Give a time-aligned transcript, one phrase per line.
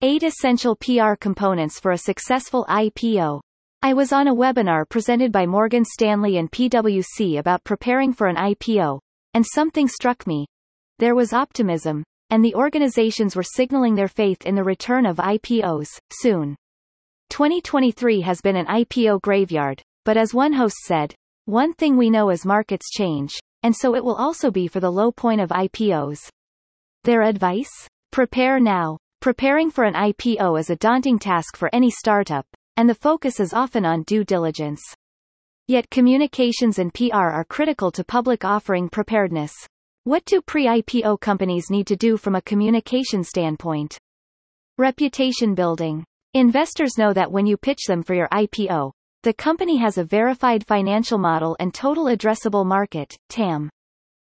[0.00, 3.40] 8 Essential PR Components for a Successful IPO.
[3.82, 8.36] I was on a webinar presented by Morgan Stanley and PwC about preparing for an
[8.36, 9.00] IPO,
[9.34, 10.46] and something struck me.
[11.00, 15.88] There was optimism, and the organizations were signaling their faith in the return of IPOs,
[16.12, 16.54] soon.
[17.30, 21.12] 2023 has been an IPO graveyard, but as one host said,
[21.46, 23.34] one thing we know is markets change,
[23.64, 26.28] and so it will also be for the low point of IPOs.
[27.02, 27.88] Their advice?
[28.12, 28.96] Prepare now.
[29.20, 33.52] Preparing for an IPO is a daunting task for any startup, and the focus is
[33.52, 34.80] often on due diligence.
[35.66, 39.52] Yet communications and PR are critical to public offering preparedness.
[40.04, 43.98] What do pre-IPO companies need to do from a communication standpoint?
[44.78, 46.04] Reputation building.
[46.34, 48.92] Investors know that when you pitch them for your IPO,
[49.24, 53.68] the company has a verified financial model and total addressable market, TAM.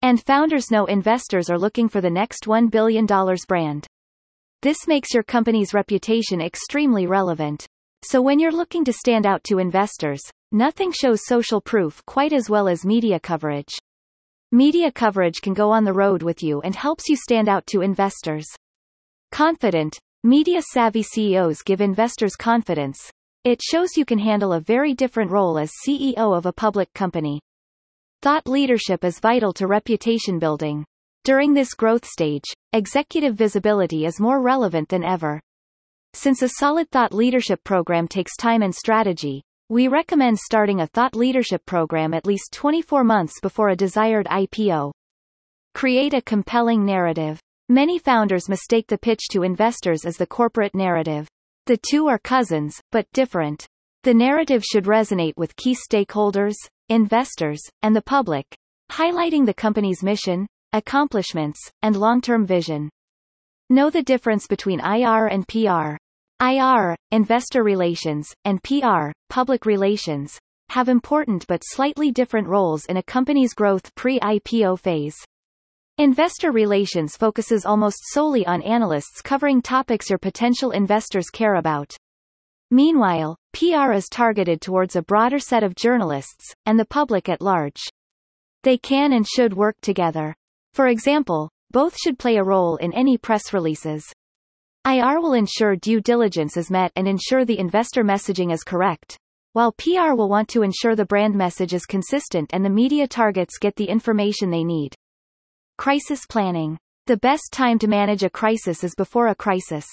[0.03, 3.07] And founders know investors are looking for the next $1 billion
[3.49, 3.89] brand.
[4.61, 7.65] This makes your company's reputation extremely relevant.
[8.05, 10.21] So when you're looking to stand out to investors,
[10.51, 13.73] nothing shows social proof quite as well as media coverage.
[14.51, 17.83] Media coverage can go on the road with you and helps you stand out to
[17.83, 18.47] investors.
[19.31, 22.99] Confident, media-savvy CEOs give investors confidence.
[23.45, 27.41] It shows you can handle a very different role as CEO of a public company.
[28.23, 30.85] Thought leadership is vital to reputation building.
[31.29, 35.43] During this growth stage, executive visibility is more relevant than ever.
[36.15, 41.15] Since a solid thought leadership program takes time and strategy, we recommend starting a thought
[41.15, 44.91] leadership program at least 24 months before a desired IPO.
[45.75, 47.39] Create a compelling narrative.
[47.69, 51.29] Many founders mistake the pitch to investors as the corporate narrative.
[51.67, 53.67] The two are cousins, but different.
[54.03, 56.55] The narrative should resonate with key stakeholders,
[56.89, 58.47] investors, and the public,
[58.91, 62.89] highlighting the company's mission, accomplishments, and long-term vision.
[63.71, 65.97] Know the difference between IR and PR.
[66.41, 70.39] IR, investor relations, and PR, public relations,
[70.71, 75.17] have important but slightly different roles in a company's growth pre-IPO phase.
[75.97, 81.97] Investor relations focuses almost solely on analysts covering topics your potential investors care about.
[82.71, 87.81] Meanwhile, PR is targeted towards a broader set of journalists, and the public at large.
[88.63, 90.35] They can and should work together.
[90.79, 94.05] For example, both should play a role in any press releases.
[94.87, 99.19] IR will ensure due diligence is met and ensure the investor messaging is correct,
[99.55, 103.59] while PR will want to ensure the brand message is consistent and the media targets
[103.59, 104.95] get the information they need.
[105.79, 106.79] Crisis planning.
[107.07, 109.85] The best time to manage a crisis is before a crisis.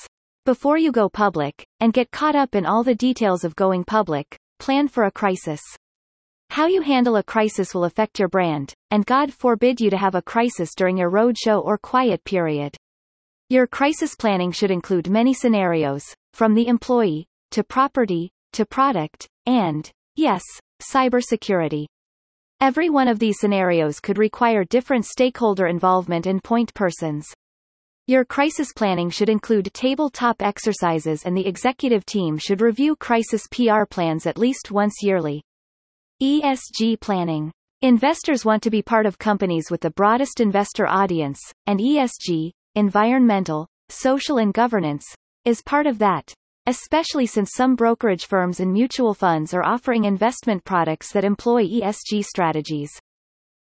[0.46, 4.38] Before you go public, and get caught up in all the details of going public,
[4.60, 5.64] plan for a crisis.
[6.50, 10.16] How you handle a crisis will affect your brand, and God forbid you to have
[10.16, 12.76] a crisis during your roadshow or quiet period.
[13.50, 19.92] Your crisis planning should include many scenarios, from the employee, to property, to product, and,
[20.16, 20.42] yes,
[20.82, 21.86] cybersecurity.
[22.62, 27.28] Every one of these scenarios could require different stakeholder involvement and point persons.
[28.08, 33.86] Your crisis planning should include tabletop exercises and the executive team should review crisis PR
[33.90, 35.44] plans at least once yearly.
[36.24, 37.52] ESG planning.
[37.82, 41.38] Investors want to be part of companies with the broadest investor audience,
[41.68, 45.04] and ESG, environmental, social and governance,
[45.44, 46.34] is part of that,
[46.68, 52.24] especially since some brokerage firms and mutual funds are offering investment products that employ ESG
[52.24, 52.92] strategies.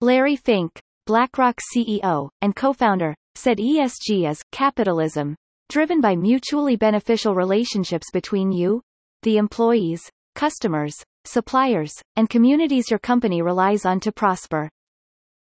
[0.02, 5.34] Larry Fink, BlackRock CEO, and co-founder, said ESG is capitalism,
[5.70, 8.82] driven by mutually beneficial relationships between you,
[9.22, 10.02] the employees,
[10.34, 14.68] customers, suppliers, and communities your company relies on to prosper.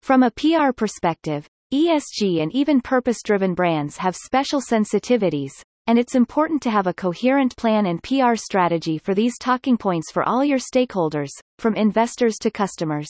[0.01, 5.51] From a PR perspective, ESG and even purpose-driven brands have special sensitivities,
[5.87, 10.11] and it's important to have a coherent plan and PR strategy for these talking points
[10.11, 13.09] for all your stakeholders, from investors to customers.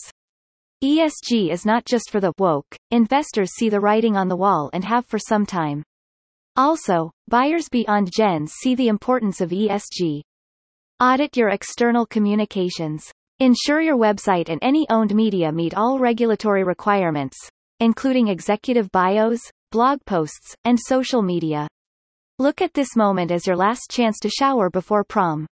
[0.84, 4.86] ESG is not just for the woke, investors see the writing on the wall and
[4.86, 5.84] have for some time.
[6.56, 10.22] Also, buyers beyond gens see the importance of ESG,
[11.02, 13.10] Audit your external communications.
[13.40, 17.38] Ensure your website and any owned media meet all regulatory requirements,
[17.80, 19.40] including executive bios,
[19.72, 21.70] blog posts, and social media.
[22.38, 25.48] Look at this moment as your last chance to shower before prom.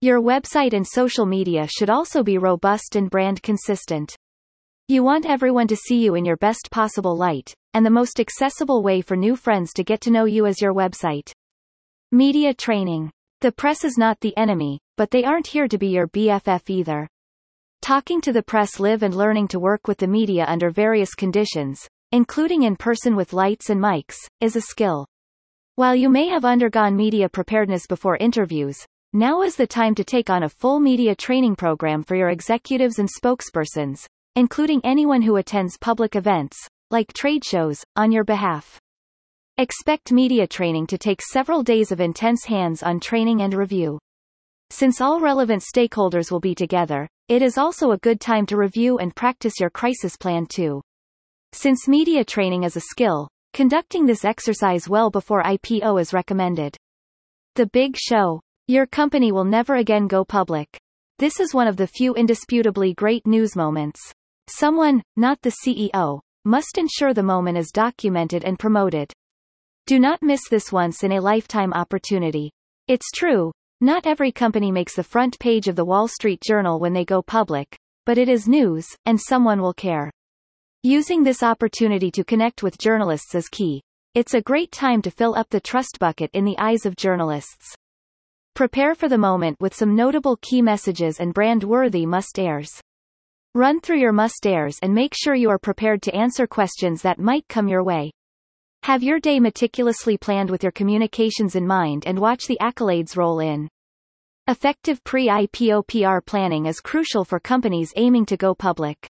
[0.00, 4.16] Your website and social media should also be robust and brand consistent.
[4.88, 8.82] You want everyone to see you in your best possible light, and the most accessible
[8.82, 11.30] way for new friends to get to know you is your website.
[12.12, 13.10] Media training.
[13.40, 17.08] The press is not the enemy, but they aren't here to be your BFF either.
[17.80, 21.88] Talking to the press live and learning to work with the media under various conditions,
[22.12, 25.06] including in person with lights and mics, is a skill.
[25.76, 28.76] While you may have undergone media preparedness before interviews,
[29.14, 32.98] now is the time to take on a full media training program for your executives
[32.98, 34.04] and spokespersons,
[34.36, 36.58] including anyone who attends public events,
[36.90, 38.78] like trade shows, on your behalf.
[39.60, 43.98] Expect media training to take several days of intense hands-on training and review.
[44.70, 48.96] Since all relevant stakeholders will be together, it is also a good time to review
[48.96, 50.80] and practice your crisis plan too.
[51.52, 56.74] Since media training is a skill, conducting this exercise well before IPO is recommended.
[57.54, 58.40] The Big Show.
[58.66, 60.74] Your company will never again go public.
[61.18, 64.00] This is one of the few indisputably great news moments.
[64.48, 69.12] Someone, not the CEO, must ensure the moment is documented and promoted.
[69.90, 72.52] Do not miss this once in a lifetime opportunity.
[72.86, 73.50] It's true,
[73.80, 77.20] not every company makes the front page of the Wall Street Journal when they go
[77.22, 77.76] public,
[78.06, 80.08] but it is news, and someone will care.
[80.84, 83.82] Using this opportunity to connect with journalists is key.
[84.14, 87.74] It's a great time to fill up the trust bucket in the eyes of journalists.
[88.54, 92.70] Prepare for the moment with some notable key messages and brand-worthy must-airs.
[93.56, 97.48] Run through your must-airs and make sure you are prepared to answer questions that might
[97.48, 98.12] come your way.
[98.84, 103.38] Have your day meticulously planned with your communications in mind and watch the accolades roll
[103.38, 103.68] in.
[104.48, 109.06] Effective pre-IPO PR planning is crucial for companies aiming to go public.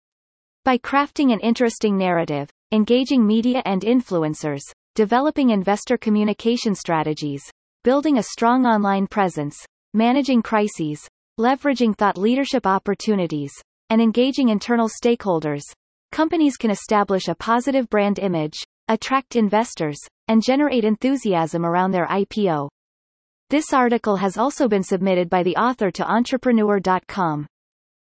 [0.64, 4.62] By crafting an interesting narrative, engaging media and influencers,
[4.94, 7.42] developing investor communication strategies,
[7.84, 9.56] building a strong online presence,
[9.94, 11.08] managing crises,
[11.40, 13.52] leveraging thought leadership opportunities,
[13.88, 15.62] and engaging internal stakeholders,
[16.12, 18.58] companies can establish a positive brand image,
[18.88, 19.98] attract investors,
[20.28, 22.68] and generate enthusiasm around their IPO.
[23.50, 27.46] This article has also been submitted by the author to Entrepreneur.com.